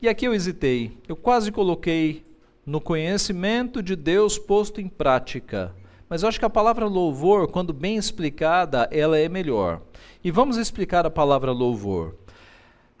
[0.00, 0.96] E aqui eu hesitei.
[1.08, 2.24] Eu quase coloquei
[2.64, 5.74] no conhecimento de Deus posto em prática.
[6.08, 9.82] Mas eu acho que a palavra louvor, quando bem explicada, ela é melhor.
[10.22, 12.16] E vamos explicar a palavra louvor.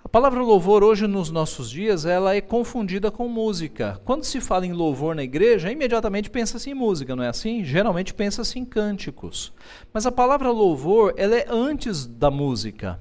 [0.04, 4.00] A palavra louvor hoje nos nossos dias, ela é confundida com música.
[4.04, 7.64] Quando se fala em louvor na igreja, imediatamente pensa-se em música, não é assim?
[7.64, 9.52] Geralmente pensa-se em cânticos.
[9.92, 13.00] Mas a palavra louvor, ela é antes da música.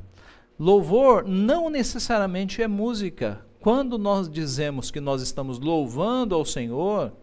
[0.57, 3.45] Louvor não necessariamente é música.
[3.63, 7.13] Quando nós dizemos que nós estamos louvando ao Senhor,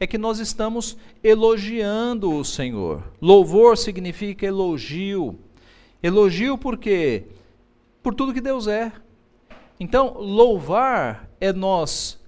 [0.00, 3.04] é que nós estamos elogiando o Senhor.
[3.20, 5.38] Louvor significa elogio.
[6.02, 7.24] Elogio por quê?
[8.02, 8.90] Por tudo que Deus é.
[9.78, 12.18] Então, louvar é nós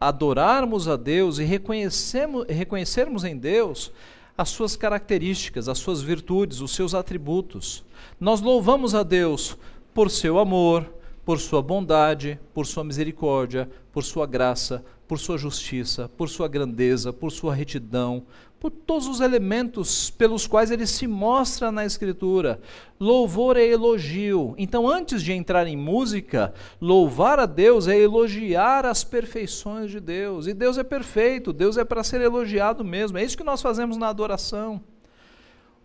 [0.00, 3.90] adorarmos a Deus e reconhecermos, reconhecermos em Deus
[4.36, 7.84] as suas características, as suas virtudes, os seus atributos.
[8.20, 9.58] Nós louvamos a Deus
[9.92, 10.97] por seu amor,
[11.28, 17.12] por sua bondade, por sua misericórdia, por sua graça, por sua justiça, por sua grandeza,
[17.12, 18.22] por sua retidão,
[18.58, 22.58] por todos os elementos pelos quais ele se mostra na Escritura.
[22.98, 24.54] Louvor é elogio.
[24.56, 30.46] Então, antes de entrar em música, louvar a Deus é elogiar as perfeições de Deus.
[30.46, 33.18] E Deus é perfeito, Deus é para ser elogiado mesmo.
[33.18, 34.80] É isso que nós fazemos na adoração.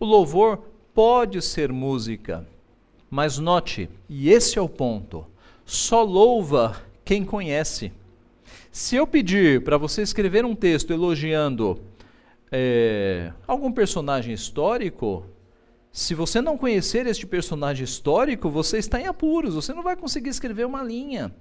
[0.00, 0.62] O louvor
[0.94, 2.46] pode ser música,
[3.10, 5.33] mas note, e esse é o ponto:
[5.64, 7.92] só louva quem conhece.
[8.70, 11.80] Se eu pedir para você escrever um texto elogiando
[12.50, 15.24] é, algum personagem histórico,
[15.92, 20.30] se você não conhecer este personagem histórico, você está em apuros, você não vai conseguir
[20.30, 21.32] escrever uma linha.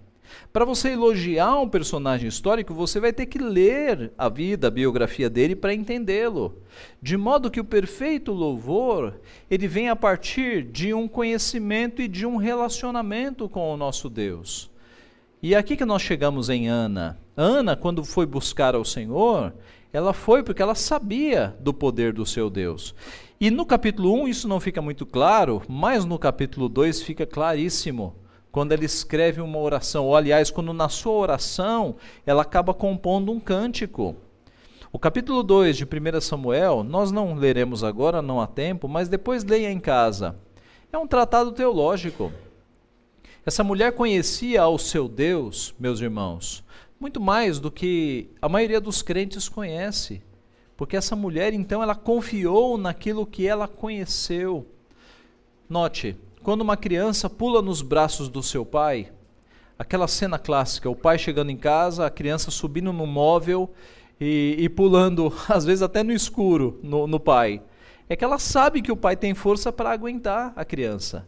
[0.51, 5.29] Para você elogiar um personagem histórico, você vai ter que ler a vida, a biografia
[5.29, 6.61] dele para entendê-lo.
[7.01, 9.15] De modo que o perfeito louvor,
[9.49, 14.71] ele vem a partir de um conhecimento e de um relacionamento com o nosso Deus.
[15.41, 17.19] E é aqui que nós chegamos em Ana.
[17.35, 19.53] Ana, quando foi buscar ao Senhor,
[19.91, 22.95] ela foi porque ela sabia do poder do seu Deus.
[23.39, 28.15] E no capítulo 1 isso não fica muito claro, mas no capítulo 2 fica claríssimo.
[28.53, 33.39] Quando ela escreve uma oração, ou aliás, quando na sua oração ela acaba compondo um
[33.39, 34.15] cântico.
[34.91, 39.43] O capítulo 2 de 1 Samuel, nós não leremos agora, não há tempo, mas depois
[39.43, 40.35] leia em casa.
[40.91, 42.31] É um tratado teológico.
[43.43, 46.63] Essa mulher conhecia ao seu Deus, meus irmãos,
[46.99, 50.21] muito mais do que a maioria dos crentes conhece.
[50.77, 54.67] Porque essa mulher, então, ela confiou naquilo que ela conheceu.
[55.67, 59.11] Note, quando uma criança pula nos braços do seu pai,
[59.79, 63.71] aquela cena clássica, o pai chegando em casa, a criança subindo no móvel
[64.19, 67.61] e, e pulando, às vezes até no escuro, no, no pai.
[68.09, 71.25] É que ela sabe que o pai tem força para aguentar a criança.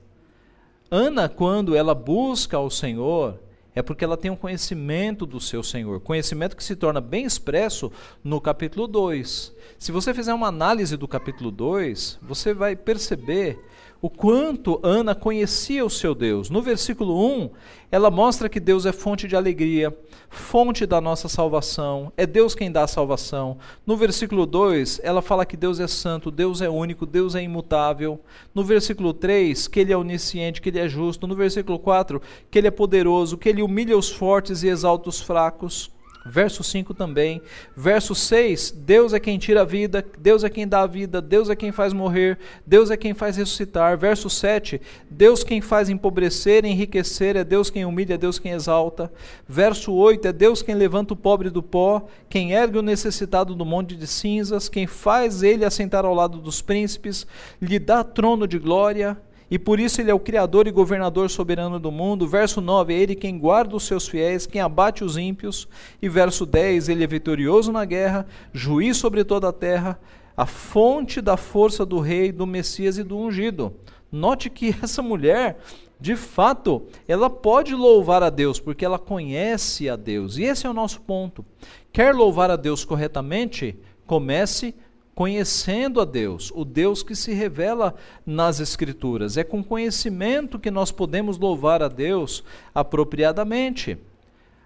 [0.91, 3.39] Ana, quando ela busca ao Senhor,
[3.73, 7.91] é porque ela tem um conhecimento do seu Senhor, conhecimento que se torna bem expresso
[8.21, 9.53] no capítulo 2.
[9.79, 13.59] Se você fizer uma análise do capítulo 2, você vai perceber
[14.05, 16.51] o quanto Ana conhecia o seu Deus.
[16.51, 17.49] No versículo 1,
[17.91, 19.97] ela mostra que Deus é fonte de alegria,
[20.29, 23.57] fonte da nossa salvação, é Deus quem dá a salvação.
[23.83, 28.21] No versículo 2, ela fala que Deus é santo, Deus é único, Deus é imutável.
[28.53, 31.25] No versículo 3, que ele é onisciente, que ele é justo.
[31.25, 35.19] No versículo 4, que ele é poderoso, que ele humilha os fortes e exalta os
[35.19, 35.94] fracos.
[36.27, 37.39] Verso 5 também.
[37.77, 41.51] Verso 6, Deus é quem tira a vida, Deus é quem dá a vida, Deus
[41.51, 43.95] é quem faz morrer, Deus é quem faz ressuscitar.
[43.95, 49.13] Verso 7, Deus quem faz empobrecer, enriquecer, é Deus quem humilha, é Deus quem exalta.
[49.47, 53.63] Verso 8, é Deus quem levanta o pobre do pó, quem ergue o necessitado do
[53.63, 57.27] monte de cinzas, quem faz ele assentar ao lado dos príncipes,
[57.61, 59.15] lhe dá trono de glória
[59.49, 62.27] e por isso ele é o Criador e governador soberano do mundo.
[62.27, 65.67] Verso 9, é ele quem guarda os seus fiéis, quem abate os ímpios.
[66.01, 69.99] E verso 10, ele é vitorioso na guerra, juiz sobre toda a terra,
[70.35, 73.73] a fonte da força do rei, do Messias e do ungido.
[74.11, 75.59] Note que essa mulher,
[75.99, 80.37] de fato, ela pode louvar a Deus, porque ela conhece a Deus.
[80.37, 81.45] E esse é o nosso ponto.
[81.93, 83.77] Quer louvar a Deus corretamente?
[84.07, 84.73] Comece
[85.15, 87.95] conhecendo a Deus, o Deus que se revela
[88.25, 89.37] nas Escrituras.
[89.37, 92.43] É com conhecimento que nós podemos louvar a Deus
[92.73, 93.97] apropriadamente.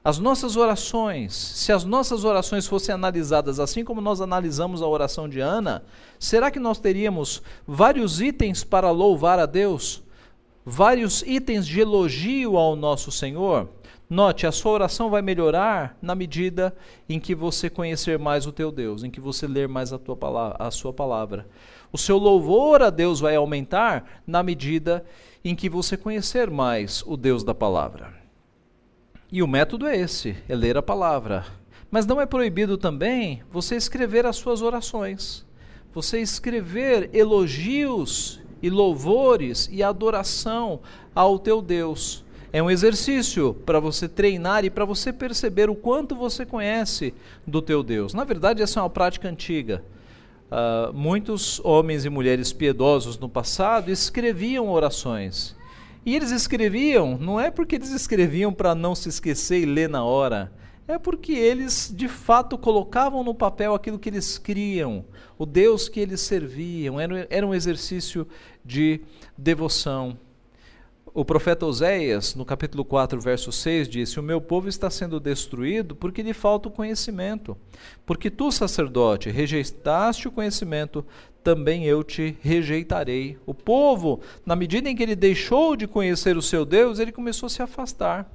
[0.03, 5.29] As nossas orações, se as nossas orações fossem analisadas assim como nós analisamos a oração
[5.29, 5.83] de Ana,
[6.17, 10.01] será que nós teríamos vários itens para louvar a Deus?
[10.65, 13.67] Vários itens de elogio ao nosso Senhor?
[14.09, 16.75] Note, a sua oração vai melhorar na medida
[17.07, 20.15] em que você conhecer mais o teu Deus, em que você ler mais a, tua
[20.17, 21.47] palavra, a sua palavra.
[21.91, 25.05] O seu louvor a Deus vai aumentar na medida
[25.45, 28.11] em que você conhecer mais o Deus da palavra.
[29.31, 31.45] E o método é esse: é ler a palavra.
[31.91, 35.45] Mas não é proibido também você escrever as suas orações,
[35.93, 40.79] você escrever elogios e louvores e adoração
[41.13, 42.25] ao teu Deus.
[42.51, 47.13] É um exercício para você treinar e para você perceber o quanto você conhece
[47.45, 48.13] do teu Deus.
[48.13, 49.83] Na verdade, essa é uma prática antiga.
[50.49, 55.55] Uh, muitos homens e mulheres piedosos no passado escreviam orações.
[56.03, 60.03] E eles escreviam, não é porque eles escreviam para não se esquecer e ler na
[60.03, 60.51] hora,
[60.87, 65.05] é porque eles de fato colocavam no papel aquilo que eles criam,
[65.37, 68.27] o Deus que eles serviam, era, era um exercício
[68.65, 69.01] de
[69.37, 70.17] devoção.
[71.11, 75.95] O profeta Oséias, no capítulo 4, verso 6, disse: O meu povo está sendo destruído
[75.95, 77.57] porque lhe falta o conhecimento.
[78.05, 81.03] Porque tu, sacerdote, rejeitaste o conhecimento,
[81.43, 83.39] também eu te rejeitarei.
[83.43, 87.47] O povo, na medida em que ele deixou de conhecer o seu Deus, ele começou
[87.47, 88.29] a se afastar.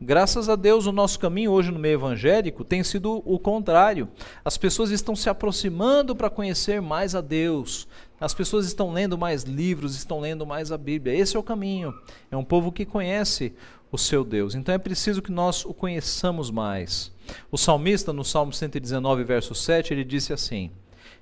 [0.00, 4.08] Graças a Deus, o nosso caminho hoje no meio evangélico tem sido o contrário.
[4.44, 7.86] As pessoas estão se aproximando para conhecer mais a Deus.
[8.22, 11.14] As pessoas estão lendo mais livros, estão lendo mais a Bíblia.
[11.14, 11.94] Esse é o caminho.
[12.30, 13.52] É um povo que conhece
[13.90, 14.54] o seu Deus.
[14.54, 17.10] Então é preciso que nós o conheçamos mais.
[17.50, 20.70] O salmista, no Salmo 119, verso 7, ele disse assim: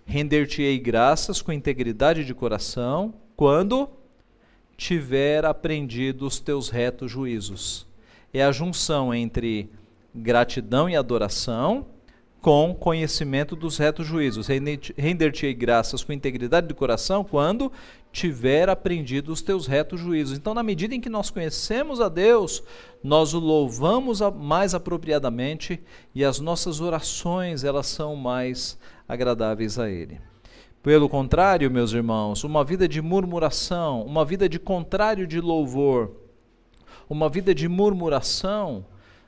[0.05, 3.89] Render-te-ei graças com integridade de coração, quando
[4.77, 7.87] tiver aprendido os teus retos juízos
[8.33, 9.69] é a junção entre
[10.15, 11.87] gratidão e adoração
[12.41, 14.47] com conhecimento dos retos juízos.
[14.49, 17.71] Render-te graças com integridade de coração quando
[18.13, 20.37] tiver aprendido os teus retos juízos.
[20.37, 22.63] Então, na medida em que nós conhecemos a Deus,
[23.05, 25.81] nós o louvamos mais apropriadamente
[26.15, 30.21] e as nossas orações, elas são mais agradáveis a ele.
[30.83, 36.13] Pelo contrário, meus irmãos, uma vida de murmuração, uma vida de contrário de louvor,
[37.09, 38.87] uma vida de murmuração,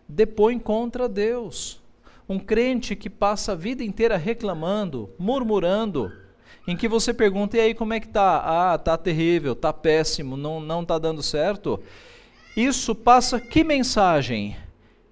[0.09, 1.82] depõe contra Deus.
[2.29, 6.13] Um crente que passa a vida inteira reclamando, murmurando,
[6.67, 8.73] em que você pergunta, e aí como é que tá?
[8.73, 11.81] Ah, tá terrível, tá péssimo, não não tá dando certo.
[12.57, 14.57] Isso passa que mensagem?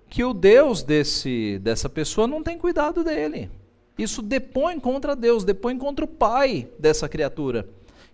[0.08, 3.50] Que o Deus desse dessa pessoa não tem cuidado dele.
[3.98, 7.68] Isso depõe contra Deus, depõe contra o pai dessa criatura,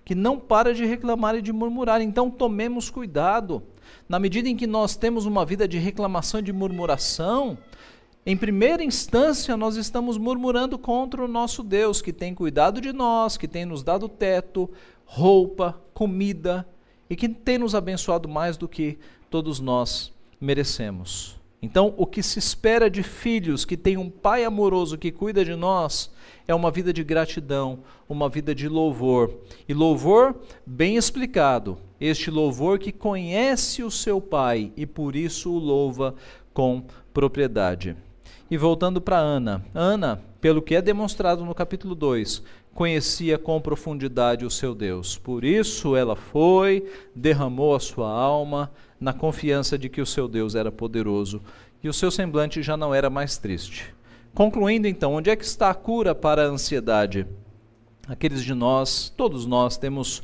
[0.04, 2.00] que não para de reclamar e de murmurar.
[2.00, 3.62] Então tomemos cuidado.
[4.08, 7.56] Na medida em que nós temos uma vida de reclamação e de murmuração,
[8.26, 13.36] em primeira instância, nós estamos murmurando contra o nosso Deus, que tem cuidado de nós,
[13.36, 14.68] que tem nos dado teto,
[15.04, 16.66] roupa, comida
[17.08, 18.98] e que tem nos abençoado mais do que
[19.30, 21.36] todos nós merecemos.
[21.62, 25.54] Então, o que se espera de filhos que têm um pai amoroso que cuida de
[25.54, 26.10] nós
[26.48, 29.32] é uma vida de gratidão, uma vida de louvor.
[29.68, 30.34] E louvor
[30.66, 36.14] bem explicado, este louvor que conhece o seu pai e por isso o louva
[36.52, 37.96] com propriedade.
[38.48, 44.46] E voltando para Ana, Ana, pelo que é demonstrado no capítulo 2, conhecia com profundidade
[44.46, 45.18] o seu Deus.
[45.18, 48.70] Por isso ela foi, derramou a sua alma
[49.00, 51.42] na confiança de que o seu Deus era poderoso
[51.82, 53.92] e o seu semblante já não era mais triste.
[54.32, 57.26] Concluindo então, onde é que está a cura para a ansiedade?
[58.06, 60.22] Aqueles de nós, todos nós temos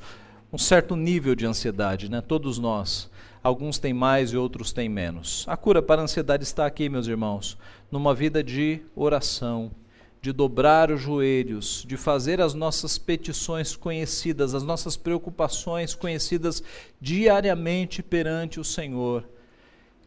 [0.53, 2.21] um certo nível de ansiedade, né?
[2.21, 3.11] Todos nós.
[3.43, 5.45] Alguns têm mais e outros têm menos.
[5.49, 7.59] A cura para a ansiedade está aqui, meus irmãos,
[7.91, 9.73] numa vida de oração,
[10.21, 16.63] de dobrar os joelhos, de fazer as nossas petições conhecidas, as nossas preocupações conhecidas
[17.01, 19.25] diariamente perante o Senhor.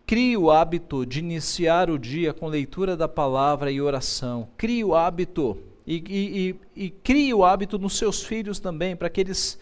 [0.05, 4.47] Crie o hábito de iniciar o dia com leitura da palavra e oração.
[4.55, 9.09] Crie o hábito e, e, e, e crie o hábito nos seus filhos também, para
[9.09, 9.59] que eles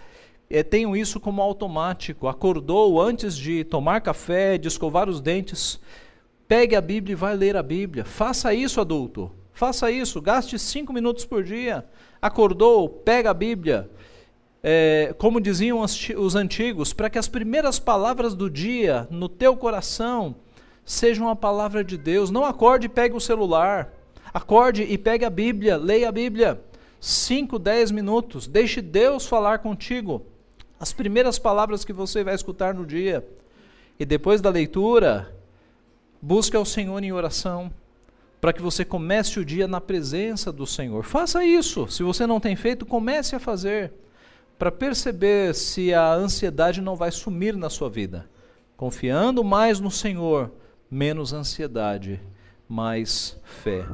[0.53, 2.27] é, tenham isso como automático.
[2.27, 5.79] Acordou antes de tomar café, de escovar os dentes,
[6.47, 8.05] pegue a Bíblia e vai ler a Bíblia.
[8.05, 9.31] Faça isso, adulto.
[9.51, 10.21] Faça isso.
[10.21, 11.83] Gaste cinco minutos por dia.
[12.21, 13.89] Acordou, pega a Bíblia.
[14.61, 20.35] É, como diziam os antigos, para que as primeiras palavras do dia no teu coração
[20.85, 22.29] sejam a palavra de Deus.
[22.29, 23.91] Não acorde e pegue o celular.
[24.31, 26.61] Acorde e pegue a Bíblia, leia a Bíblia.
[26.99, 28.45] 5, 10 minutos.
[28.45, 30.27] Deixe Deus falar contigo
[30.83, 33.25] as primeiras palavras que você vai escutar no dia.
[33.97, 35.33] E depois da leitura,
[36.21, 37.71] busque ao Senhor em oração,
[38.41, 41.05] para que você comece o dia na presença do Senhor.
[41.05, 41.87] Faça isso.
[41.87, 43.93] Se você não tem feito, comece a fazer,
[44.59, 48.29] para perceber se a ansiedade não vai sumir na sua vida.
[48.75, 50.51] Confiando mais no Senhor,
[50.91, 52.19] menos ansiedade,
[52.67, 53.85] mais fé.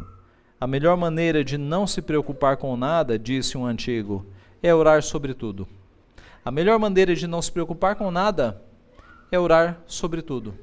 [0.59, 4.25] A melhor maneira de não se preocupar com nada, disse um antigo,
[4.63, 5.67] é orar sobre tudo.
[6.43, 8.61] A melhor maneira de não se preocupar com nada
[9.31, 10.53] é orar sobre tudo.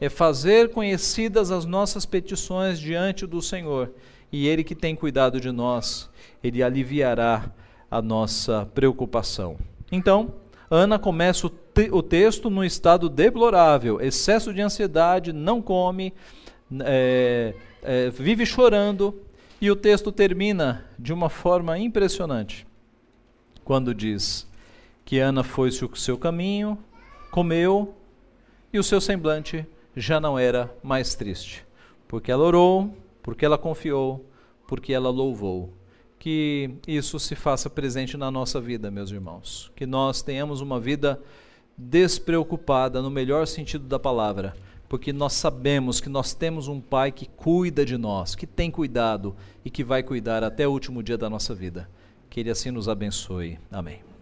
[0.00, 3.90] é fazer conhecidas as nossas petições diante do Senhor,
[4.30, 6.10] e Ele que tem cuidado de nós,
[6.42, 7.50] Ele aliviará
[7.90, 9.56] a nossa preocupação.
[9.90, 10.34] Então,
[10.70, 16.12] Ana começa o, te o texto num estado deplorável, excesso de ansiedade, não come,
[16.80, 19.22] é, é, vive chorando,
[19.60, 22.66] e o texto termina de uma forma impressionante,
[23.64, 24.46] quando diz
[25.04, 26.78] que Ana foi-se o seu caminho,
[27.30, 27.94] comeu,
[28.72, 31.64] e o seu semblante já não era mais triste,
[32.08, 34.24] porque ela orou, porque ela confiou,
[34.66, 35.72] porque ela louvou.
[36.18, 39.70] Que isso se faça presente na nossa vida, meus irmãos.
[39.76, 41.20] Que nós tenhamos uma vida
[41.76, 44.56] despreocupada, no melhor sentido da palavra,
[44.88, 49.34] porque nós sabemos que nós temos um Pai que cuida de nós, que tem cuidado
[49.64, 51.88] e que vai cuidar até o último dia da nossa vida.
[52.30, 53.58] Que Ele assim nos abençoe.
[53.70, 54.13] Amém.